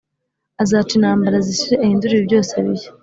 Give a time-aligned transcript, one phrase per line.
[0.61, 2.91] azaca intambara, zishire, ahindure ibi byose bishya.